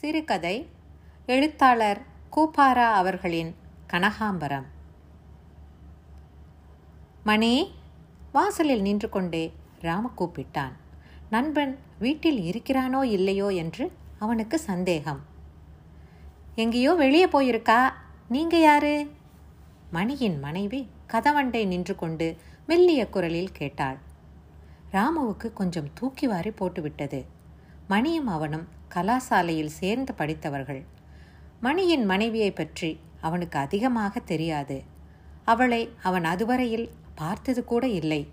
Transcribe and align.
சிறுகதை 0.00 0.68
எழுத்தாளர் 1.26 2.00
கூப்பாரா 2.32 2.92
அவர்களின் 2.92 3.54
கனகாம்பரம். 3.92 4.64
மணி 7.24 7.74
வாசலில் 8.32 8.82
நின்று 8.82 9.08
கொண்டே 9.08 9.52
ராம 9.80 10.10
கூப்பிட்டான். 10.18 10.72
நண்பன் 11.30 11.78
வீட்டில் 11.98 12.40
இருக்கிறானோ 12.50 13.02
இல்லையோ 13.02 13.48
என்று 13.48 13.92
அவனுக்கு 14.18 14.58
சந்தேகம். 14.58 15.20
எங்கேயோ 16.54 16.94
வெளியே 16.94 17.26
போயிருக்கா? 17.26 17.92
நீங்க 18.28 18.56
யாரு? 18.58 19.10
மணியின் 19.90 20.38
மனைவி 20.38 20.88
கதவண்டை 21.08 21.66
நின்று 21.66 21.96
கொண்டு 21.96 22.36
மெல்லிய 22.66 23.08
குரலில் 23.08 23.52
கேட்டாள். 23.52 23.98
ராமுவுக்கு 24.92 25.52
கொஞ்சம் 25.52 25.92
தூக்கி 25.94 26.26
வாரி 26.26 26.50
போட்டுவிட்டது. 26.50 27.24
மணியும் 27.88 28.26
அவனும் 28.26 28.68
கலாசாலையில் 28.94 29.76
சேர்ந்து 29.80 30.14
படித்தவர்கள். 30.14 30.84
மணியின் 31.60 32.04
மனைவியை 32.04 32.50
பற்றி 32.52 33.00
அவனுக்கு 33.20 33.58
அதிகமாக 33.58 34.20
தெரியாது. 34.20 34.82
அவளை 35.44 35.90
அவன் 36.02 36.24
அதுவரையில் 36.24 36.90
பார்த்தது 37.14 37.64
கூட 37.64 37.88
இல்லை. 37.88 38.28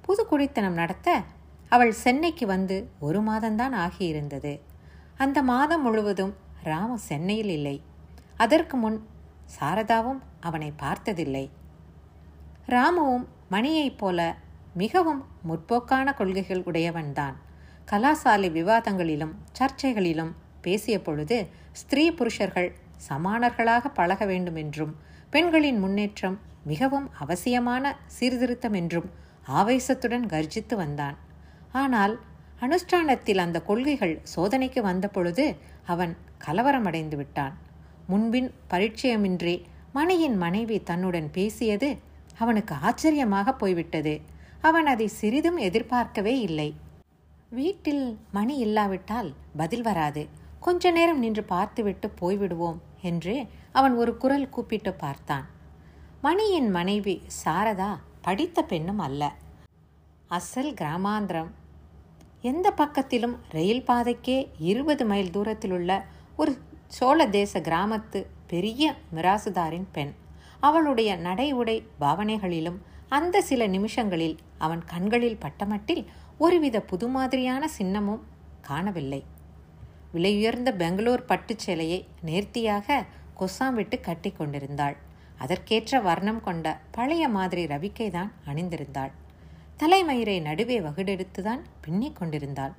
புது 0.00 0.26
குடித்தனம் 0.26 0.72
நடத்த 0.72 1.22
அவள் 1.68 1.92
சென்னைக்கு 1.92 2.46
வந்து 2.46 2.90
ஒரு 3.00 3.20
மாதம்தான் 3.22 3.74
ஆகியிருந்தது. 3.86 4.60
அந்த 5.16 5.42
மாதம் 5.42 5.82
முழுவதும் 5.82 6.34
ராமு 6.62 6.98
சென்னையில் 6.98 7.48
இல்லை. 7.48 7.82
அதற்கு 8.36 8.76
முன் 8.76 9.06
சாரதாவும் 9.60 10.20
அவனை 10.40 10.72
பார்த்ததில்லை. 10.76 11.50
ராமுவும் 12.66 13.26
மணியைப் 13.50 13.98
போல 13.98 14.36
மிகவும் 14.74 15.24
முற்போக்கான 15.48 16.14
கொள்கைகள் 16.14 16.62
உடையவன்தான். 16.62 17.34
கலாசாலை 17.90 18.48
விவாதங்களிலும் 18.50 19.34
சர்ச்சைகளிலும் 19.58 20.32
பேசிய 20.60 20.96
பொழுது 21.02 21.38
ஸ்திரீ 21.72 22.04
புருஷர்கள் 22.10 22.70
சமானர்களாக 23.08 23.88
பழக 23.88 24.24
வேண்டும் 24.24 24.54
என்றும் 24.54 24.92
பெண்களின் 25.30 25.78
முன்னேற்றம் 25.78 26.38
மிகவும் 26.64 27.10
அவசியமான 27.18 27.94
சீர்திருத்தம் 28.06 28.72
என்றும் 28.72 29.08
ஆவேசத்துடன் 29.48 30.26
கர்ஜித்து 30.26 30.74
வந்தான். 30.74 31.16
ஆனால் 31.72 32.14
அனுஷ்டானத்தில் 32.60 33.38
அந்த 33.38 33.58
கொள்கைகள் 33.62 34.14
சோதனைக்கு 34.34 34.80
வந்த 34.82 35.08
பொழுது 35.08 35.44
அவன் 35.86 36.12
கலவரமடைந்து 36.46 37.16
விட்டான். 37.16 37.54
முன்பின் 38.06 38.50
பரிச்சயமின்றி 38.70 39.54
மணியின் 39.92 40.36
மனைவி 40.36 40.78
தன்னுடன் 40.82 41.28
பேசியது 41.30 41.88
அவனுக்கு 42.38 42.74
ஆச்சரியமாக 42.74 43.52
போய்விட்டது. 43.52 44.14
அவன் 44.60 44.86
அதை 44.86 45.08
சிறிதும் 45.20 45.56
எதிர்பார்க்கவே 45.56 46.34
இல்லை. 46.40 46.68
வீட்டில் 47.50 48.18
மணி 48.32 48.54
இல்லாவிட்டால் 48.56 49.34
பதில் 49.56 49.82
வராது. 49.82 50.28
கொஞ்ச 50.60 50.90
நேரம் 50.90 51.18
நின்று 51.18 51.44
பார்த்துவிட்டு 51.44 52.08
போய்விடுவோம் 52.20 52.78
என்று 53.00 53.46
அவன் 53.72 53.94
ஒரு 53.94 54.16
குரல் 54.16 54.48
கூப்பிட்டு 54.48 54.92
பார்த்தான். 54.94 55.46
மணியின் 56.22 56.70
மனைவி 56.70 57.22
சாரதா 57.44 57.90
படித்த 58.20 58.62
பெண்ணும் 58.62 58.98
அல்ல. 58.98 59.32
அசல் 60.28 60.72
கிராமாந்திரம். 60.72 61.50
எந்த 62.42 62.72
பக்கத்திலும் 62.76 63.36
ரயில் 63.48 63.84
பாதைக்கே 63.86 64.38
இருபது 64.58 65.04
மைல் 65.04 65.30
தூரத்தில் 65.30 65.70
உள்ள 65.70 66.04
ஒரு 66.36 66.58
சோழ 66.86 67.28
தேச 67.28 67.60
கிராமத்து 67.60 68.26
பெரிய 68.46 68.94
மிராசுதாரின் 69.14 69.88
பெண். 69.92 70.12
அவளுடைய 70.60 71.16
நடை 71.16 71.52
உடை 71.52 71.76
பாவனைகளிலும் 72.00 72.78
அந்த 73.08 73.40
சில 73.40 73.66
நிமிஷங்களில் 73.66 74.36
அவன் 74.58 74.84
கண்களில் 74.84 75.40
பட்டமட்டில் 75.40 76.04
ஒருவித 76.38 76.80
புது 76.80 77.08
மாதிரியான 77.08 77.68
சின்னமும் 77.78 78.20
காணவில்லை. 78.60 79.24
விலையுயர்ந்த 80.14 80.72
பெங்களூர் 80.72 81.24
பட்டுச் 81.24 81.58
சேலையை 81.58 82.06
நேர்த்தியாக 82.20 83.04
கொசாம் 83.40 83.72
விட்டு 83.72 84.00
கட்டி 84.00 84.30
கொண்டிருந்தாள். 84.30 84.96
அதற்கேற்ற 85.38 86.00
வர்ணம் 86.00 86.40
கொண்ட 86.40 86.80
பழைய 86.90 87.28
மாதிரி 87.28 87.66
ரவிக்கை 87.66 88.10
தான் 88.10 88.32
அணிந்திருந்தாள். 88.46 89.10
தலைமயிரை 89.78 90.40
நடுவே 90.40 90.80
வகுடெடுத்துதான் 90.80 91.60
பின்னிக் 91.80 92.16
கொண்டிருந்தாள். 92.16 92.72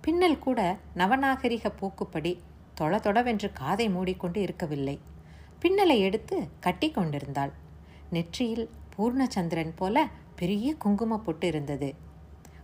பின்னல் 0.00 0.38
கூட 0.38 0.76
நவநாகரிக 0.96 1.70
போக்குப்படி 1.70 2.38
தொள 2.74 2.96
தொடவென்று 2.96 3.52
காதை 3.52 3.88
மூடிக்கொண்டு 3.88 4.40
இருக்கவில்லை. 4.40 5.00
பின்னலை 5.62 5.98
எடுத்து 5.98 6.48
கட்டி 6.60 6.90
கொண்டிருந்தாள். 6.90 7.52
நெற்றியில் 8.10 8.70
பூர்ணச்சந்திரன் 8.96 9.72
போல 9.76 10.06
பெரிய 10.36 10.74
குங்கும 10.74 11.18
பொட்டு 11.18 11.46
இருந்தது. 11.46 12.04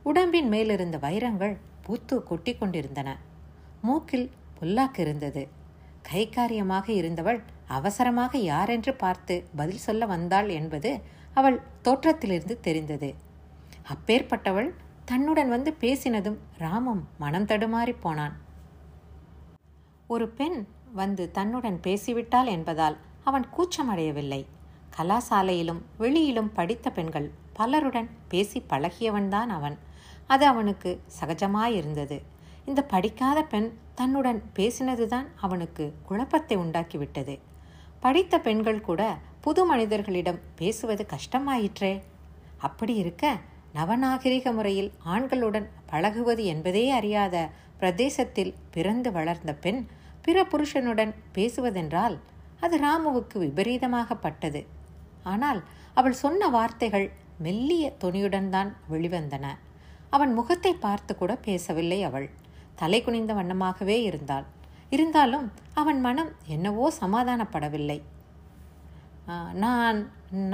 உடம்பின் 0.02 0.48
மேலிருந்த 0.48 0.98
வைரங்கள் 0.98 1.54
பூத்து 1.82 2.22
கொட்டி 2.22 2.52
கொண்டிருந்தன. 2.54 3.08
மூக்கில் 3.82 4.30
புல்லாக்கு 4.58 4.98
இருந்தது. 4.98 5.42
கைகாரியமாக 6.12 6.88
இருந்தவள் 6.88 7.40
அவசரமாக 7.66 8.38
யாரென்று 8.38 8.94
பார்த்து 8.94 9.34
பதில் 9.56 9.84
சொல்ல 9.86 10.06
வந்தாள் 10.06 10.48
என்பது 10.48 10.90
அவள் 11.34 11.58
தோற்றத்திலிருந்து 11.82 12.56
தெரிந்தது. 12.60 13.10
அப்பேற்பட்டவள் 13.88 14.70
தன்னுடன் 15.04 15.48
வந்து 15.48 15.70
பேசினதும் 15.80 16.38
ராமம் 16.58 17.04
மனம் 17.18 17.46
தடுமாறி 17.46 17.94
போனான். 18.00 18.34
ஒரு 20.06 20.28
பெண் 20.28 20.58
வந்து 20.92 21.30
தன்னுடன் 21.30 21.78
பேசிவிட்டாள் 21.82 22.46
என்பதால் 22.46 22.96
அவன் 23.24 23.46
கூச்சமடையவில்லை. 23.56 24.46
கலாசாலையிலும் 24.96 25.82
வெளியிலும் 25.98 26.52
படித்த 26.52 26.90
பெண்கள் 26.90 27.30
பலருடன் 27.52 28.10
பேசி 28.28 28.62
பழகியவன்தான் 28.70 29.50
அவன். 29.58 29.78
அது 30.32 30.44
அவனுக்கு 30.52 30.90
சகஜமாயிருந்தது. 31.18 32.18
இந்த 32.70 32.80
படிக்காத 32.92 33.38
பெண் 33.52 33.70
தன்னுடன் 33.98 34.40
பேசினதுதான் 34.56 35.28
அவனுக்கு 35.44 35.84
குழப்பத்தை 36.08 36.56
உண்டாக்கிவிட்டது. 36.56 37.34
படித்த 38.04 38.34
பெண்கள் 38.46 38.86
கூட 38.88 39.02
புது 39.44 39.62
மனிதர்களிடம் 39.66 40.38
பேசுவது 40.60 41.02
கஷ்டமாயிற்றே. 41.14 41.94
அப்படி 42.66 42.94
இருக்க 43.02 43.32
நவநாகரிக 43.76 44.46
முறையில் 44.52 44.90
ஆண்களுடன் 45.14 45.66
பழகுவது 45.90 46.42
என்பதே 46.52 46.84
அறியாத 46.98 47.36
பிரதேசத்தில் 47.80 48.52
பிறந்து 48.74 49.10
வளர்ந்த 49.12 49.52
பெண் 49.64 49.80
பிற 50.24 50.44
புருஷனுடன் 50.44 51.12
பேசுவதென்றால் 51.36 52.16
அது 52.64 52.76
ராமுவுக்கு 52.84 53.36
விபரீதமாகப்பட்டது. 53.44 54.60
ஆனால் 55.32 55.60
அவள் 55.98 56.16
சொன்ன 56.22 56.48
வார்த்தைகள் 56.48 57.06
மெல்லிய 57.38 57.84
துணியுடன் 58.02 58.48
தான் 58.48 58.70
வெளிவந்தன. 58.92 59.46
அவன் 60.16 60.32
முகத்தை 60.38 60.72
பார்த்து 60.84 61.12
கூட 61.14 61.32
பேசவில்லை 61.46 61.98
அவள். 62.08 62.28
தலை 62.80 62.98
குனிந்த 63.04 63.32
வண்ணமாகவே 63.38 63.96
இருந்தாள். 64.08 64.46
இருந்தாலும் 64.94 65.46
அவன் 65.80 66.00
மனம் 66.06 66.30
என்னவோ 66.54 66.86
சமாதானப்படவில்லை. 67.02 67.98
நான் 69.64 69.98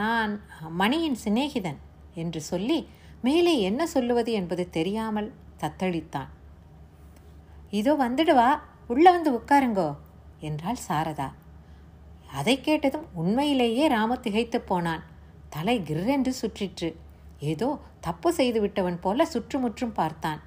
நான் 0.01 0.33
மணியின் 0.81 1.19
சிநேகிதன் 1.25 1.79
என்று 2.23 2.41
சொல்லி 2.51 2.79
மேலே 3.27 3.55
என்ன 3.69 3.83
சொல்லுவது 3.93 4.31
என்பது 4.41 4.65
தெரியாமல் 4.77 5.31
தத்தளித்தான். 5.63 6.31
இதோ 7.79 7.93
வந்துடுவா 8.05 8.49
உள்ள 8.93 9.07
வந்து 9.17 9.31
உட்காருங்கோ 9.39 9.89
என்றாள் 10.49 10.85
சாரதா. 10.89 11.29
அதை 12.39 12.55
கேட்டதும் 12.61 13.07
உண்மையிலேயே 13.21 13.85
ராம 13.95 14.17
திகைத்து 14.25 14.59
போனான். 14.71 15.03
தலை 15.55 15.77
கிர்ரென்று 15.89 16.33
சுற்றிற்று. 16.41 16.91
ஏதோ 17.39 17.69
தப்பு 18.01 18.29
செய்து 18.33 18.61
விட்டவன் 18.61 19.01
போல 19.01 19.25
சுற்றுமுற்றும் 19.25 19.93
பார்த்தான். 19.93 20.41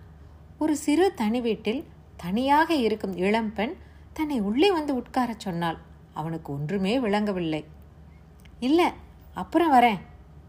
ஒரு 0.57 0.75
சிறு 0.75 1.13
தனி 1.13 1.41
வீட்டில் 1.41 1.81
தனியாக 2.17 2.73
இருக்கும் 2.73 3.15
இளம்பெண் 3.17 3.73
தன்னை 4.13 4.39
உள்ளே 4.39 4.71
வந்து 4.71 4.93
உட்காரச் 4.95 5.39
சொன்னாள். 5.39 5.77
அவனுக்கு 6.13 6.49
ஒன்றுமே 6.53 6.99
விளங்கவில்லை. 6.99 7.61
இல்லை 8.59 8.87
அப்புறம் 9.33 9.73
வரேன் 9.73 10.01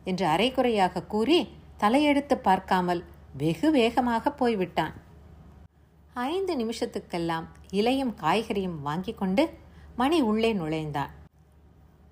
என்று 0.04 0.26
அரைக்குறையாக 0.26 1.06
கூறி 1.06 1.38
தலையெடுத்து 1.82 2.36
பார்க்காமல் 2.48 3.02
வெகு 3.36 3.70
வேகமாக 3.70 4.30
போய்விட்டான். 4.30 4.94
ஐந்து 6.14 6.52
நிமிஷத்துக்கெல்லாம் 6.56 7.46
இலையும் 7.70 8.14
காய்கறியும் 8.22 8.80
வாங்கி 8.80 9.12
கொண்டு 9.14 9.44
மணி 9.96 10.20
உள்ளே 10.20 10.52
நுழைந்தான். 10.52 11.12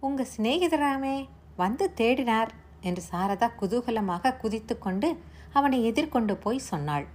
உங்க 0.00 0.26
சிநேகிதராமே 0.36 1.16
வந்து 1.56 1.92
தேடினார் 2.00 2.50
என்று 2.80 3.02
சாரதா 3.10 3.48
குதூகலமாக 3.60 4.36
குதித்து 4.36 4.74
கொண்டு 4.78 5.08
அவனை 5.52 5.78
எதிர்கொண்டு 5.84 6.34
போய் 6.36 6.68
சொன்னாள். 6.70 7.06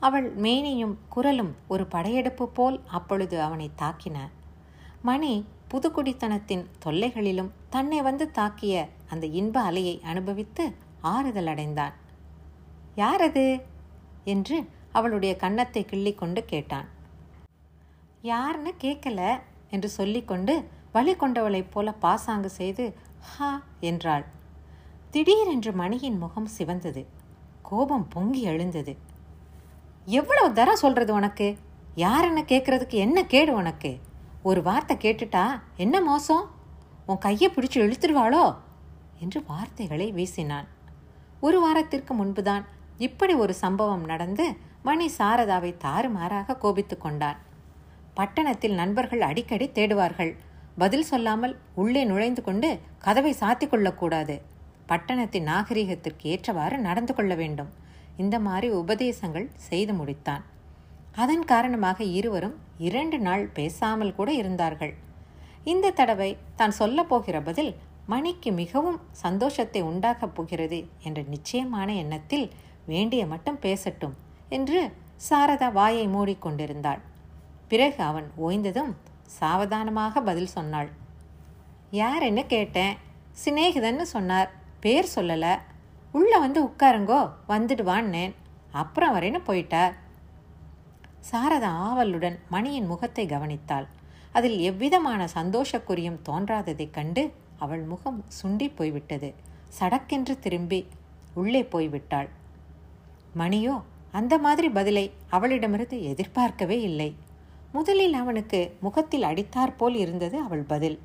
அவள் 0.00 0.26
மேனியும் 0.44 0.94
குரலும் 1.08 1.52
ஒரு 1.68 1.84
படையெடுப்பு 1.86 2.46
போல் 2.48 2.78
அப்பொழுது 2.98 3.36
அவனை 3.42 3.68
தாக்கின. 3.82 4.16
மணி 5.02 5.32
புதுக்குடித்தனத்தின் 5.72 6.64
தொல்லைகளிலும் 6.84 7.50
தன்னை 7.68 7.98
வந்து 8.02 8.24
தாக்கிய 8.38 8.74
அந்த 9.12 9.24
இன்ப 9.40 9.56
அலையை 9.70 9.96
அனுபவித்து 10.10 10.64
ஆறுதல் 11.12 11.50
அடைந்தான். 11.52 11.94
யார் 12.94 13.22
அது 13.22 13.46
என்று 14.34 14.56
அவளுடைய 14.92 15.32
கன்னத்தை 15.36 15.82
கிள்ளிக்கொண்டு 15.84 16.40
கேட்டான். 16.44 16.88
யாருன்னு 18.22 18.72
கேட்கல 18.84 19.20
என்று 19.70 19.88
சொல்லிக்கொண்டு 19.88 20.54
வழி 20.92 21.14
கொண்டவளைப் 21.14 21.72
போல 21.72 21.92
பாசாங்கு 22.04 22.50
செய்து 22.60 22.84
ஹா 23.30 23.50
என்றாள். 23.90 24.24
திடீரென்று 25.14 25.72
மணியின் 25.72 26.18
முகம் 26.18 26.48
சிவந்தது. 26.58 27.06
கோபம் 27.62 28.08
பொங்கி 28.08 28.42
எழுந்தது. 28.42 28.96
எவ்வளவு 30.04 30.52
தரம் 30.52 30.76
சொல்றது 30.76 31.12
உனக்கு? 31.12 31.58
யாருன்னு 31.94 32.40
கேட்கறதுக்கு 32.40 32.90
என்ன 32.90 33.24
கேடு 33.24 33.52
உனக்கு? 33.52 33.98
ஒரு 34.42 34.62
வார்த்தை 34.62 34.96
கேட்டுட்டா 34.96 35.60
என்ன 35.76 36.00
மோசம்? 36.00 36.50
உன் 37.06 37.18
கையை 37.18 37.50
பிடிச்சு 37.50 37.74
இழுத்துடுவாளோ 37.74 38.54
என்று 39.18 39.44
வார்த்தைகளை 39.46 40.12
வீசினான். 40.12 40.64
ஒரு 41.40 41.60
வாரத்திற்கு 41.60 42.14
முன்புதான் 42.14 42.64
இப்படி 42.98 43.34
ஒரு 43.34 43.54
சம்பவம் 43.54 44.04
நடந்து 44.04 44.56
மணி 44.82 45.10
சாரதாவை 45.18 45.76
தாறுமாறாக 45.76 46.56
கோபித்து 46.56 46.98
கொண்டான். 46.98 47.36
பட்டணத்தில் 48.14 48.74
நண்பர்கள் 48.74 49.20
அடிக்கடி 49.20 49.68
தேடுவார்கள். 49.68 50.36
பதில் 50.78 51.02
சொல்லாமல் 51.02 51.58
உள்ளே 51.74 52.04
நுழைந்து 52.04 52.42
கொண்டு 52.42 52.80
கதவை 52.98 53.36
சாத்திக் 53.40 53.68
கொள்ளக்கூடாது. 53.68 54.52
பட்டணத்தின் 54.86 55.48
நாகரிகத்திற்கு 55.48 56.26
ஏற்றவாறு 56.32 56.78
நடந்து 56.78 57.14
கொள்ள 57.14 57.34
வேண்டும். 57.34 57.70
இந்த 58.16 58.38
மாதிரி 58.38 58.68
உபதேசங்கள் 58.72 59.46
செய்து 59.68 59.92
முடித்தான். 59.92 60.42
அதன் 61.14 61.44
காரணமாக 61.44 62.04
இருவரும் 62.18 62.54
இரண்டு 62.78 63.18
நாள் 63.18 63.44
பேசாமல் 63.46 64.14
கூட 64.14 64.32
இருந்தார்கள். 64.32 64.94
இந்த 65.64 65.90
தடவை 65.90 66.36
தான் 66.56 66.70
சொல்லப் 66.70 67.08
போகிற 67.08 67.36
பதில் 67.40 67.72
மணிக்கு 68.06 68.52
மிகவும் 68.52 69.00
சந்தோஷத்தை 69.10 69.82
உண்டாக்கப் 69.82 70.34
போகிறது 70.34 70.78
என்ற 71.02 71.22
நிச்சயமான 71.22 71.88
எண்ணத்தில் 71.94 72.50
வேண்டிய 72.86 73.26
மட்டும் 73.26 73.58
பேசட்டும் 73.58 74.14
என்று 74.48 74.80
சாரதா 75.28 75.72
வாயை 75.72 76.06
மூடிக்கொண்டிருந்தாள் 76.08 77.02
பிறகு 77.68 78.02
அவன் 78.02 78.26
ஓய்ந்ததும் 78.46 78.92
சாவதானமாக 79.38 80.20
பதில் 80.20 80.52
சொன்னாள். 80.56 80.90
யாருன்னு 81.90 82.46
கேட்டேன்? 82.46 82.94
சிநேகிதன்னு 83.44 84.02
சொன்னார். 84.02 84.50
பேர் 84.84 85.12
சொல்லலை. 85.14 85.52
உள்ளே 86.12 86.38
வந்து 86.38 86.60
உட்காருங்கோ 86.64 87.20
வந்துடுவான்னேன் 87.48 88.32
அப்புறம் 88.72 89.14
வரேன்னு 89.16 89.40
போயிட்டார்? 89.46 89.94
சாரதா 91.30 91.70
ஆவலுடன் 91.88 92.36
மணியின் 92.48 92.86
முகத்தை 92.86 93.26
கவனித்தாள். 93.26 93.86
அதில் 94.32 94.58
எவ்விதமான 94.58 95.28
சந்தோஷக்குறியும் 95.34 96.18
தோன்றாததைக் 96.28 96.90
கண்டு 96.90 97.22
அவள் 97.58 97.82
முகம் 97.82 98.24
சுண்டி 98.42 98.68
போய்விட்டது. 98.74 99.34
சடக்கென்று 99.78 100.34
திரும்பி 100.38 100.80
உள்ளே 101.34 101.62
போய்விட்டாள். 101.62 102.28
மணியோ 103.38 103.76
அந்த 104.12 104.34
மாதிரி 104.38 104.68
பதிலை 104.68 105.06
அவளிடமிருந்து 105.28 105.98
எதிர்பார்க்கவே 106.02 106.80
இல்லை. 106.80 107.10
முதலில் 107.72 108.14
அவனுக்கு 108.14 108.60
முகத்தில் 108.80 109.22
அடித்தாற்போல் 109.22 109.96
இருந்தது 109.96 110.36
அவள் 110.40 110.64
பதில். 110.74 110.98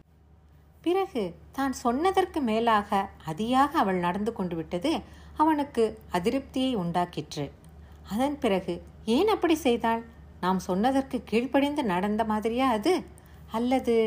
பிறகு 0.81 1.35
தான் 1.51 1.73
சொன்னதற்கு 1.73 2.41
மேலாக 2.41 3.09
அதியாக 3.25 3.77
அவள் 3.77 3.99
நடந்து 3.99 4.33
கொண்டு 4.33 4.55
விட்டது 4.55 4.91
அவனுக்கு 5.37 5.83
அதிருப்தியை 6.11 6.75
உண்டாக்கிற்று. 6.75 7.51
அதன் 8.09 8.39
பிறகு 8.39 8.73
ஏன் 9.05 9.27
அப்படி 9.27 9.55
செய்தாள்? 9.55 10.01
நாம் 10.39 10.59
சொன்னதற்கு 10.59 11.23
கீழ்ப்படிந்து 11.23 11.83
நடந்த 11.83 12.23
மாதிரியா 12.23 12.67
அது? 12.69 13.03
அல்லது? 13.51 13.97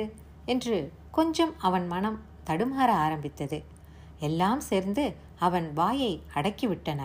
என்று 0.44 0.92
கொஞ்சம் 1.10 1.52
அவன் 1.58 1.86
மனம் 1.86 2.18
தடுமாற 2.46 2.90
ஆரம்பித்தது. 3.04 3.64
எல்லாம் 4.18 4.60
சேர்ந்து 4.60 5.04
அவன் 5.38 5.72
வாயை 5.72 6.22
அடக்கிவிட்டன. 6.34 7.00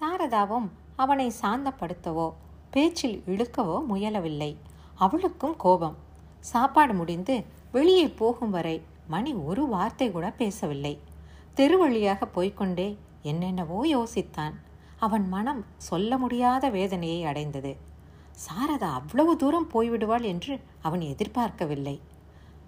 சாரதாவும் 0.00 0.68
அவனை 0.96 1.32
சாந்தப்படுத்தவோ 1.42 2.32
பேச்சில் 2.70 3.22
இழுக்கவோ 3.26 3.76
முயலவில்லை. 3.88 4.56
அவளுக்கும் 4.94 5.56
கோபம். 5.56 5.96
சாப்பாடு 6.40 6.94
முடிந்து 6.94 7.34
வெளியே 7.72 8.08
போகும் 8.20 8.50
வரை 8.50 8.76
மணி 9.06 9.32
ஒரு 9.48 9.62
வார்த்தை 9.66 10.06
கூட 10.10 10.26
பேசவில்லை. 10.30 10.98
தெரு 11.54 11.78
வழியாக 11.78 12.28
போய்கொண்டே 12.36 12.88
என்னென்னவோ 13.22 13.78
யோசித்தான். 13.96 14.54
அவன் 14.98 15.28
மனம் 15.28 15.64
சொல்ல 15.76 16.18
முடியாத 16.18 16.68
வேதனையை 16.68 17.24
அடைந்தது. 17.24 17.72
சாரதா 18.44 18.90
அவ்வளவு 19.00 19.36
தூரம் 19.36 19.68
போய்விடுவாள் 19.74 20.22
என்று 20.22 20.54
அவன் 20.82 21.00
எதிர்பார்க்கவில்லை. 21.00 21.96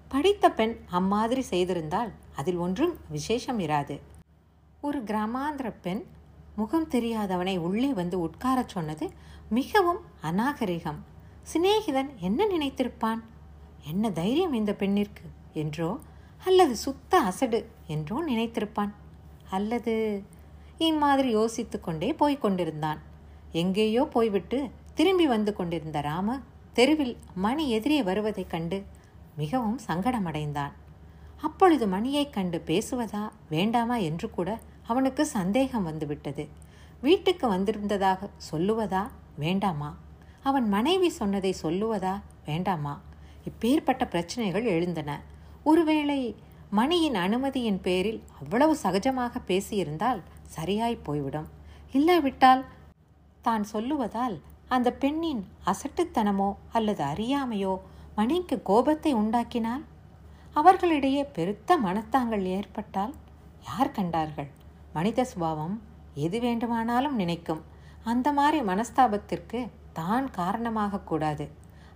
படித்த 0.08 0.50
பெண் 0.50 0.76
அம்மாதிரி 0.90 1.42
செய்திருந்தால் 1.50 2.10
அதில் 2.36 2.56
ஒன்றும் 2.56 2.94
விசேஷம் 3.08 3.58
இராது. 3.58 3.96
ஒரு 4.80 5.00
கிராமாந்திர 5.02 5.68
பெண் 5.82 6.02
முகம் 6.56 6.88
தெரியாதவனை 6.88 7.58
உள்ளே 7.58 7.92
வந்து 7.92 8.16
உட்காரச் 8.20 8.72
சொன்னது 8.74 9.06
மிகவும் 9.48 10.00
அநாகரிகம். 10.22 11.00
சிநேகிதன் 11.52 12.10
என்ன 12.18 12.46
நினைத்திருப்பான்? 12.46 13.20
என்ன 13.84 14.10
தைரியம் 14.10 14.52
இந்த 14.52 14.74
பெண்ணிற்கு? 14.74 15.22
என்றோ 15.52 15.98
அல்லது 16.44 16.76
சுத்த 16.76 17.20
அசடு? 17.20 17.70
என்றோ 17.86 18.24
நினைத்திருப்பான். 18.28 18.90
அல்லது 19.50 20.22
இம்மாதிரி 20.78 21.30
யோசித்து 21.30 21.80
கொண்டே 21.80 22.12
போய்க் 22.12 22.40
கொண்டிருந்தான். 22.40 23.00
எங்கேயோ 23.52 24.04
போய்விட்டு 24.04 24.70
திரும்பி 24.94 25.26
வந்து 25.26 25.52
கொண்டிருந்த 25.52 26.00
ராம 26.00 26.38
தெருவில் 26.72 27.16
மணி 27.34 27.70
எதிரே 27.70 28.02
வருவதைக் 28.02 28.50
கண்டு 28.50 28.84
மிகவும் 29.36 29.80
சங்கடமடைந்தான். 29.86 30.72
அப்பொழுது 31.40 31.86
மணியைக் 31.86 32.32
கண்டு 32.32 32.62
பேசுவதா 32.66 33.30
வேண்டாமா 33.50 33.96
என்று 33.96 34.30
கூட 34.30 34.60
அவனுக்கு 34.86 35.26
சந்தேகம் 35.26 35.82
வந்துவிட்டது. 35.82 36.48
வீட்டுக்கு 37.00 37.48
வந்திருந்ததாக 37.48 38.30
சொல்லுவதா 38.50 39.06
வேண்டாமா? 39.38 39.96
அவன் 40.42 40.68
மனைவி 40.68 41.08
சொன்னதை 41.08 41.54
சொல்லுவதா 41.62 42.20
வேண்டாமா? 42.46 43.00
இப்பேற்பட்ட 43.48 44.04
பிரச்சனைகள் 44.14 44.66
எழுந்தன. 44.74 45.10
ஒருவேளை 45.70 46.20
மணியின் 46.78 47.16
அனுமதியின் 47.24 47.80
பேரில் 47.86 48.20
அவ்வளவு 48.40 48.74
சகஜமாக 48.82 49.34
பேசியிருந்தால் 49.48 50.20
சரியாய் 50.56 51.04
போய்விடும். 51.06 51.48
இல்லாவிட்டால் 51.92 52.62
தான் 53.46 53.64
சொல்லுவதால் 53.72 54.36
அந்த 54.74 54.88
பெண்ணின் 55.02 55.42
அசட்டுத்தனமோ 55.72 56.50
அல்லது 56.78 57.02
அறியாமையோ 57.12 57.74
மணிக்கு 58.18 58.56
கோபத்தை 58.62 59.12
உண்டாக்கினால்? 59.20 59.84
அவர்களிடையே 60.56 61.22
பெருத்த 61.36 61.78
மனத்தாங்கள் 61.86 62.44
ஏற்பட்டால் 62.58 63.14
யார் 63.68 63.94
கண்டார்கள்? 63.96 64.50
மனித 64.92 65.24
சுபாவம் 65.24 65.76
எது 66.26 66.38
வேண்டுமானாலும் 66.40 67.18
நினைக்கும். 67.22 67.62
அந்த 68.04 68.28
மாதிரி 68.38 68.60
மனஸ்தாபத்திற்கு 68.70 69.60
தான் 69.98 70.26
காரணமாக 70.38 71.02
கூடாது. 71.10 71.44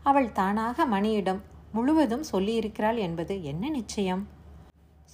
அவள் 0.09 0.31
தானாக 0.33 0.87
மணியிடம் 0.87 1.43
முழுவதும் 1.73 2.25
சொல்லியிருக்கிறாள் 2.33 2.99
என்பது 3.07 3.35
என்ன 3.51 3.69
நிச்சயம்? 3.69 4.25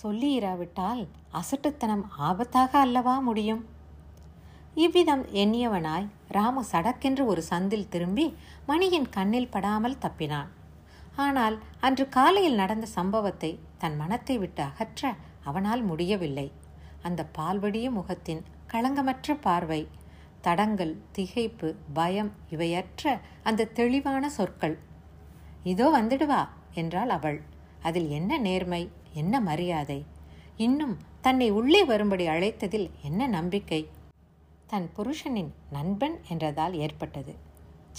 சொல்லியிராவிட்டால் 0.02 1.02
அசட்டுத்தனம் 1.40 2.04
ஆபத்தாக 2.28 2.72
அல்லவா 2.87 3.14
முடியும்? 3.19 3.62
இவ்விதம் 4.84 5.25
எண்ணியவனாய் 5.42 6.06
ராமு 6.28 6.62
சடக்கென்று 6.72 7.22
ஒரு 7.32 7.42
சந்தில் 7.50 7.88
திரும்பி 7.88 8.26
மணியின் 8.66 9.08
கண்ணில் 9.17 9.53
படாமல் 9.55 10.00
தப்பினான். 10.05 10.50
ஆனால் 11.17 11.56
அன்று 11.81 12.05
காலையில் 12.08 12.60
நடந்த 12.62 12.86
சம்பவத்தை 12.96 13.50
தன் 13.79 13.96
மனத்தை 13.96 14.36
விட்டு 14.38 14.62
அகற்ற 14.62 15.12
அவனால் 15.44 15.82
முடியவில்லை. 15.82 16.48
அந்த 17.03 17.20
பால்வடிய 17.36 17.86
முகத்தின் 17.91 18.43
களங்கமற்ற 18.72 19.34
பார்வை 19.46 19.81
தடங்கள் 20.41 21.01
திகைப்பு 21.19 21.75
பயம் 21.93 22.32
இவையற்ற 22.51 23.20
அந்த 23.43 23.65
தெளிவான 23.65 24.29
சொற்கள். 24.29 24.79
இதோ 25.63 26.01
வந்துடுவா 26.01 26.49
என்றாள் 26.75 27.09
அவள். 27.09 27.43
அதில் 27.82 28.09
என்ன 28.09 28.39
நேர்மை 28.39 28.91
என்ன 29.13 29.41
மரியாதை? 29.41 30.05
இன்னும் 30.56 30.97
தன்னை 31.20 31.51
உள்ளே 31.51 31.85
வரும்படி 31.85 32.27
அழைத்ததில் 32.27 32.91
என்ன 33.03 33.27
நம்பிக்கை? 33.27 33.91
தன் 34.67 34.91
புருஷனின் 34.97 35.51
நண்பன் 35.70 36.17
என்றதால் 36.29 36.75
ஏற்பட்டது. 36.75 37.35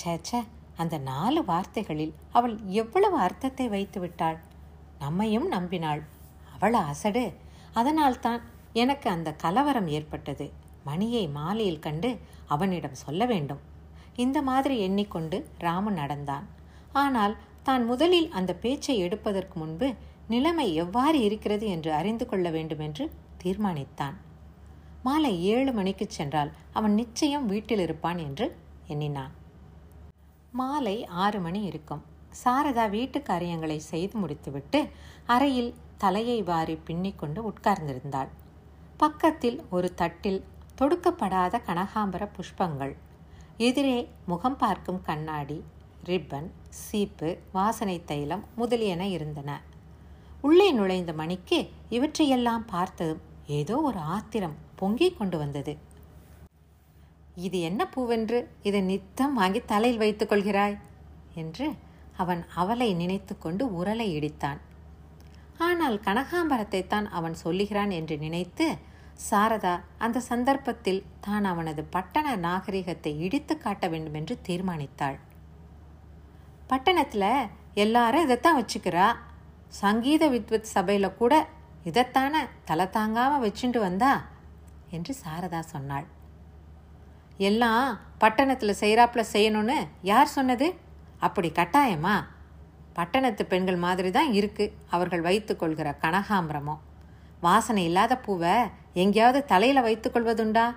சேச்ச 0.04 0.44
அந்த 0.76 0.98
நாலு 0.98 1.46
வார்த்தைகளில் 1.46 2.14
அவள் 2.32 2.56
எவ்வளவு 2.66 3.18
அர்த்தத்தை 3.18 3.68
வைத்து 3.68 4.00
விட்டாள்? 4.00 4.40
நம்மையும் 5.00 5.52
நம்பினாள். 5.52 6.02
அவள் 6.54 6.74
அசடு. 6.74 7.34
அதனால்தான் 7.74 8.42
எனக்கு 8.74 9.10
அந்த 9.10 9.34
கலவரம் 9.34 9.88
ஏற்பட்டது. 9.88 10.52
மணியை 10.90 11.26
மாலையில் 11.38 11.84
கண்டு 11.86 12.10
அவனிடம் 12.56 13.02
சொல்ல 13.04 13.26
வேண்டும். 13.32 13.62
இந்த 14.24 14.38
மாதிரி 14.50 14.76
எண்ணிக்கொண்டு 14.88 15.38
ராமன் 15.66 16.00
நடந்தான். 16.02 16.46
ஆனால் 17.04 17.36
தான் 17.68 17.84
முதலில் 17.92 18.30
அந்த 18.40 18.52
பேச்சை 18.64 18.96
எடுப்பதற்கு 19.06 19.56
முன்பு 19.62 19.88
நிலைமை 20.34 20.68
எவ்வாறு 20.84 21.18
இருக்கிறது 21.28 21.66
என்று 21.76 21.92
அறிந்து 22.00 22.26
கொள்ள 22.32 22.48
வேண்டும் 22.56 22.84
என்று 22.88 23.06
தீர்மானித்தான். 23.44 24.16
மாலை 25.08 25.34
ஏழு 25.54 25.72
மணிக்கு 25.78 26.06
சென்றால் 26.18 26.52
அவன் 26.78 26.96
நிச்சயம் 27.02 27.46
வீட்டில் 27.52 27.84
இருப்பான் 27.86 28.20
என்று 28.28 28.48
எண்ணினான். 28.94 29.34
மாலை 30.60 30.96
ஆறு 31.24 31.40
மணி 31.46 31.62
இருக்கும். 31.70 32.04
சாரதா 32.44 32.86
வீட்டு 32.96 33.20
காரியங்களை 33.30 33.78
செய்து 33.92 34.16
முடித்துவிட்டு 34.22 34.80
அறையில் 35.36 35.72
தலையை 36.04 36.40
வாரி 36.50 36.76
பின்னிக்கொண்டு 36.88 37.40
உட்கார்ந்திருந்தாள். 37.52 38.30
பக்கத்தில் 39.04 39.58
ஒரு 39.76 39.90
தட்டில் 40.02 40.40
தொடுக்கப்படாத 40.80 41.56
கனகாம்பர 41.68 42.24
புஷ்பங்கள். 42.36 42.94
எதிரே 43.68 43.98
முகம் 44.26 44.58
பார்க்கும் 44.58 45.02
கண்ணாடி 45.02 45.58
ரிப்பன் 46.04 46.48
சீப்பு 46.84 47.30
வாசனை 47.52 47.98
தைலம் 48.06 48.44
முதலியன 48.56 49.08
இருந்தன. 49.08 49.50
உள்ளே 50.42 50.68
நுழைந்த 50.72 51.14
மணிக்கு 51.14 51.60
இவற்றையெல்லாம் 51.90 52.66
பார்த்ததும் 52.66 53.22
ஏதோ 53.60 53.76
ஒரு 53.90 54.00
ஆத்திரம் 54.16 54.58
பொங்கிக் 54.76 55.18
கொண்டு 55.18 55.38
வந்தது. 55.38 55.74
இது 57.46 57.58
என்ன 57.62 57.82
பூவென்று 57.96 58.40
இதை 58.64 58.82
நித்தம் 58.82 59.34
வாங்கி 59.34 59.62
தலையில் 59.66 60.02
வைத்துக் 60.04 60.32
கொள்கிறாய்? 60.32 60.78
என்று 61.36 61.68
அவன் 62.18 62.42
அவளை 62.56 62.90
நினைத்து 62.94 63.34
கொண்டு 63.38 63.64
உரலை 63.80 64.08
இடித்தான். 64.18 64.60
ஆனால் 65.68 65.98
கனகாம்பரத்தை 66.08 66.82
தான் 66.88 67.08
அவன் 67.18 67.36
சொல்லுகிறான் 67.44 67.92
என்று 68.00 68.16
நினைத்து 68.18 68.66
சாரதா 69.30 69.74
அந்த 69.98 70.20
சந்தர்ப்பத்தில் 70.20 71.06
தான் 71.20 71.44
அவனது 71.44 71.84
பட்டண 71.96 72.36
நாகரிகத்தை 72.36 73.12
இடித்து 73.26 73.58
காட்ட 73.58 73.88
வேண்டும் 73.88 74.14
என்று 74.14 74.36
தீர்மானித்தாள். 74.48 75.18
பட்டணத்தில் 76.68 77.50
எல்லாரும் 77.74 78.26
இதைத்தான் 78.26 78.60
வச்சுக்கிறா. 78.62 79.08
சங்கீத 79.82 80.24
வித்வத் 80.30 80.74
சபையில் 80.76 81.18
கூட 81.18 81.34
இதைத்தானே 81.86 82.42
தலை 82.66 82.90
தாங்காமல் 82.90 83.44
வச்சுட்டு 83.46 83.80
வந்தா? 83.80 84.14
என்று 84.90 85.16
சாரதா 85.24 85.60
சொன்னாள். 85.60 86.08
எல்லாம் 87.50 88.00
பட்டணத்தில் 88.18 88.80
செய்கிறாப்புல 88.82 89.24
செய்யணும்னு 89.34 89.78
யார் 90.02 90.36
சொன்னது? 90.38 90.68
அப்படி 91.20 91.50
கட்டாயமா? 91.50 92.16
பட்டணத்து 92.94 93.44
பெண்கள் 93.46 93.84
மாதிரி 93.86 94.12
தான் 94.12 94.32
இருக்குது 94.34 94.74
அவர்கள் 94.90 95.22
வைத்துக்கொள்கிற 95.22 95.90
கனகாம்பரமோ. 96.04 96.76
வாசனை 97.40 97.84
இல்லாத 97.86 98.14
பூவை 98.18 98.56
எங்கேயாவது 98.94 99.46
தலையில் 99.46 99.86
வைத்துக்கொள்வதுண்டா 99.86 100.76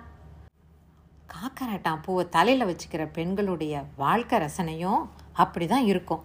காக்கராட்டான் 1.33 2.01
பூவை 2.05 2.29
தலையில் 2.29 2.67
வச்சுக்கிற 2.69 3.11
பெண்களுடைய 3.11 3.83
வாழ்க்கை 3.95 4.39
ரசனையும் 4.39 5.01
அப்படி 5.33 5.67
தான் 5.67 5.85
இருக்கும். 5.85 6.23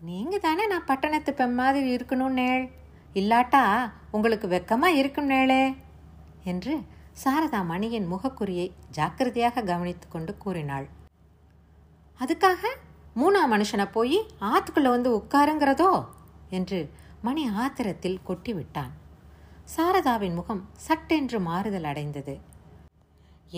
நீங்கள் 0.00 0.40
தானே 0.40 0.66
நான் 0.66 0.86
பட்டணத்து 0.86 1.34
பெண் 1.34 1.54
மாதிரி 1.54 1.96
இருக்கணும் 1.96 2.36
நேள். 2.40 2.64
இல்லாட்டா 3.14 3.90
உங்களுக்கு 4.10 4.48
வெக்கமாக 4.48 4.98
இருக்கும் 5.00 5.30
நேளே 5.30 5.76
என்று 6.44 6.74
சாரதா 7.24 7.60
மணியின் 7.64 8.10
முகக்குறியை 8.12 8.72
ஜாக்கிரதையாக 8.90 9.62
கவனித்து 9.62 10.08
கொண்டு 10.08 10.36
கூறினாள். 10.36 10.88
அதுக்காக 12.20 12.62
மூணா 13.16 13.42
மனுஷனை 13.54 13.86
போய் 13.92 14.18
ஆத்துக்குள்ளே 14.40 14.90
வந்து 14.96 15.10
உட்காருங்கிறதோ? 15.18 16.06
என்று 16.50 16.80
மணி 17.22 17.48
ஆத்திரத்தில் 17.48 18.22
கொட்டி 18.22 18.52
விட்டான் 18.52 18.92
சாரதாவின் 19.74 20.34
முகம் 20.34 20.62
சட்டென்று 20.76 21.38
மாறுதல் 21.40 21.84
அடைந்தது. 21.84 22.34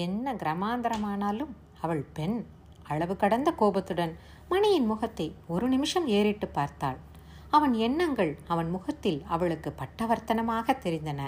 என்ன 0.04 0.35
கிரமாந்தரமானாலும் 0.35 1.52
அவள் 1.81 2.02
பெண். 2.12 2.37
அளவு 2.83 3.14
கடந்த 3.16 3.50
கோபத்துடன் 3.52 4.12
மணியின் 4.49 4.87
முகத்தை 4.87 5.26
ஒரு 5.47 5.69
நிமிஷம் 5.69 6.07
ஏறிட்டு 6.07 6.49
பார்த்தாள். 6.49 6.99
அவன் 7.50 7.75
எண்ணங்கள் 7.75 8.33
அவன் 8.47 8.71
முகத்தில் 8.71 9.21
அவளுக்கு 9.25 9.73
பட்டவர்த்தனமாக 9.81 10.76
தெரிந்தன. 10.85 11.21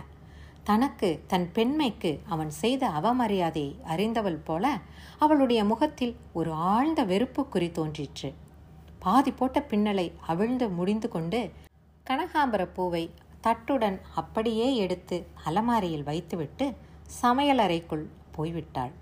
தனக்கு 0.65 1.11
தன் 1.27 1.49
பெண்மைக்கு 1.53 2.13
அவன் 2.29 2.53
செய்த 2.63 2.85
அவமரியாதையை 3.01 3.73
அறிந்தவள் 3.85 4.41
போல 4.45 4.77
அவளுடைய 5.19 5.65
முகத்தில் 5.65 6.15
ஒரு 6.33 6.53
ஆழ்ந்த 6.53 7.03
வெறுப்பு 7.05 7.45
குறி 7.49 7.71
தோன்றிற்று. 7.71 8.31
பாதி 8.99 9.33
போட்ட 9.33 9.61
பின்னலை 9.71 10.07
அவிழ்ந்து 10.27 10.69
முடிந்து 10.69 11.09
கொண்டு 11.09 11.41
கனகாம்பர 12.07 12.63
பூவை 12.77 13.05
தட்டுடன் 13.45 13.97
அப்படியே 14.15 14.67
எடுத்து 14.77 15.17
அலமாரியில் 15.45 16.07
வைத்துவிட்டு 16.09 16.67
சமையலறைக்குள் 17.23 18.05
போய்விட்டாள். 18.37 18.93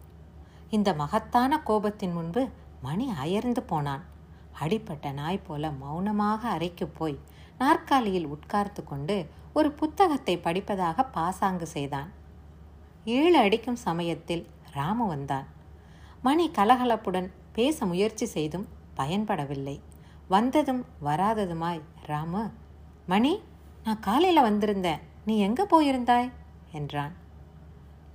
இந்த 0.71 0.89
மகத்தான 0.95 1.61
கோபத்தின் 1.67 2.13
முன்பு 2.13 2.43
மணி 2.83 3.07
அயர்ந்து 3.25 3.63
போனான். 3.63 4.03
அடிப்பட்ட 4.61 5.13
நாய் 5.13 5.45
போல 5.47 5.71
மௌனமாக 5.83 6.43
அறைக்கு 6.49 6.87
போய் 6.99 7.19
நாற்காலியில் 7.59 8.27
உட்கார்ந்து 8.27 8.83
கொண்டு 8.85 9.17
ஒரு 9.53 9.69
புத்தகத்தை 9.73 10.35
படிப்பதாக 10.39 11.05
பாசாங்கு 11.13 11.67
செய்தான். 11.67 12.11
ஏழு 13.05 13.39
அடிக்கும் 13.39 13.81
சமயத்தில் 13.87 14.45
ராமு 14.73 15.07
வந்தான். 15.07 15.47
மணி 16.23 16.45
கலகலப்புடன் 16.59 17.29
பேச 17.53 17.87
முயற்சி 17.87 18.27
செய்தும் 18.27 18.67
பயன்படவில்லை. 18.97 19.77
வந்ததும் 20.29 20.83
வராததுமாய் 21.05 21.83
ராமு 22.07 22.45
மணி 23.07 23.33
நான் 23.85 24.01
காலையில் 24.01 24.43
வந்திருந்தேன். 24.43 25.01
நீ 25.27 25.39
எங்கே 25.39 25.63
போயிருந்தாய்? 25.63 26.31
என்றான். 26.73 27.13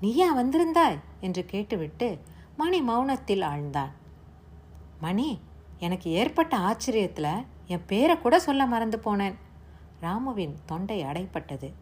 நீயா 0.02 0.38
வந்திருந்தாய்? 0.38 1.00
என்று 1.20 1.46
கேட்டுவிட்டு 1.46 2.22
மணி 2.58 2.82
மௌனத்தில் 2.82 3.44
ஆழ்ந்தான். 3.44 3.90
மணி 5.02 5.40
எனக்கு 5.78 6.12
ஏற்பட்ட 6.12 6.58
ஆச்சரியத்தில் 6.58 7.46
என் 7.68 7.86
பேரை 7.86 8.18
கூட 8.18 8.40
சொல்ல 8.40 8.66
மறந்து 8.66 9.02
போனேன். 9.06 9.36
ராமுவின் 10.02 10.54
தொண்டை 10.66 11.04
அடைப்பட்டது. 11.04 11.74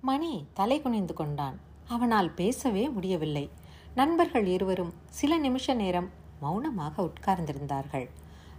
மணி 0.00 0.46
தலை 0.52 0.82
குனிந்து 0.82 1.14
கொண்டான். 1.14 1.60
அவனால் 1.88 2.30
பேசவே 2.30 2.88
முடியவில்லை. 2.88 3.50
நண்பர்கள் 3.94 4.46
இருவரும் 4.46 4.94
சில 5.10 5.36
நிமிஷ 5.36 5.74
நேரம் 5.74 6.10
மௌனமாக 6.40 7.02
உட்கார்ந்திருந்தார்கள். 7.02 8.08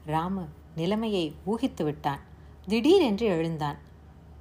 ராமு 0.06 0.46
நிலைமையை 0.76 1.36
ஊகித்து 1.48 1.84
விட்டான். 1.84 2.20
திடீரென்று 2.68 3.26
எழுந்தான். 3.26 3.92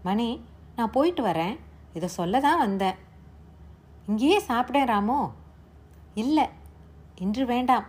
மணி 0.03 0.29
நான் 0.77 0.95
போயிட்டு 0.97 1.23
வரேன். 1.27 1.57
இதை 1.97 2.09
சொல்ல 2.19 2.41
தான் 2.41 2.59
வந்தேன். 2.59 2.99
இங்கேயே 4.07 4.39
சாப்பிடேன் 4.49 4.93
இல்லை 6.23 6.47
இன்று 7.25 7.45
வேண்டாம். 7.47 7.87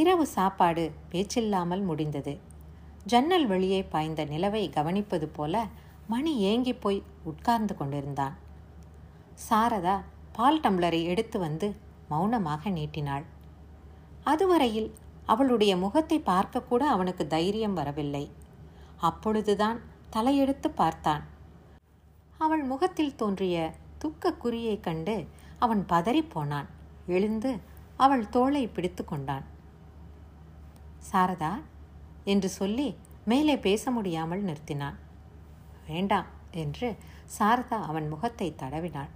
இரவு 0.00 0.24
சாப்பாடு 0.26 0.84
பேச்சில்லாமல் 1.12 1.84
முடிந்தது. 1.90 2.32
ஜன்னல் 3.04 3.46
வழியே 3.46 3.80
பாய்ந்த 3.92 4.24
நிலவை 4.24 4.62
கவனிப்பது 4.76 5.26
போல 5.36 5.64
மணி 6.06 6.32
ஏங்கி 6.50 6.74
போய் 6.74 6.98
உட்கார்ந்து 7.30 7.74
கொண்டிருந்தான். 7.76 8.34
சாரதா 9.48 9.96
பால் 10.36 10.60
டம்ளரை 10.60 11.00
எடுத்து 11.12 11.38
வந்து 11.38 11.68
மௌனமாக 12.08 12.70
நீட்டினாள். 12.70 13.24
அதுவரையில் 14.24 14.90
அவளுடைய 15.32 15.72
முகத்தை 15.76 16.18
பார்க்கக்கூட 16.26 16.82
அவனுக்கு 16.94 17.26
தைரியம் 17.26 17.74
வரவில்லை. 17.74 18.24
அப்பொழுதுதான் 19.08 19.78
தலையெடுத்து 20.14 20.68
பார்த்தான். 20.80 21.22
அவள் 22.38 22.62
முகத்தில் 22.62 23.14
தோன்றிய 23.14 23.56
துக்க 23.98 24.32
குறியை 24.32 24.76
கண்டு 24.80 25.14
அவன் 25.58 25.82
பதறிப்போனான். 25.88 26.68
எழுந்து 27.06 27.50
அவள் 27.96 28.24
தோளை 28.28 28.62
பிடித்து 28.72 29.04
கொண்டான். 29.04 29.46
சாரதா 31.12 31.52
என்று 32.24 32.48
சொல்லி 32.58 32.88
மேலே 33.24 33.56
பேச 33.58 33.90
முடியாமல் 33.90 34.44
நிறுத்தினான். 34.44 34.98
வேண்டாம் 35.86 36.28
என்று 36.50 36.88
சாரதா 37.38 37.78
அவன் 37.90 38.06
முகத்தை 38.08 38.48
தடவினாள். 38.62 39.12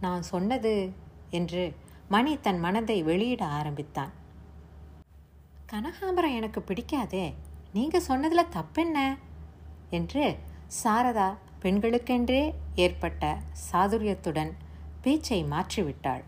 நான் 0.00 0.22
சொன்னது 0.32 0.74
என்று 1.30 1.64
மணி 2.08 2.32
தன் 2.40 2.60
மனதை 2.60 3.02
வெளியிட 3.02 3.42
ஆரம்பித்தான். 3.58 4.12
கனகாம்பரம் 5.72 6.36
எனக்கு 6.38 6.60
பிடிக்காதே 6.60 7.26
நீங்க 7.72 7.96
சொன்னதுல 8.08 8.42
தப்பென்ன? 8.56 8.98
என்று 9.90 10.36
சாரதா 10.84 11.28
பெண்களுக்கென்றே 11.62 12.54
ஏற்பட்ட 12.74 13.38
சாதுரியத்துடன் 13.72 14.52
பேச்சை 15.02 15.44
மாற்றிவிட்டாள். 15.44 16.22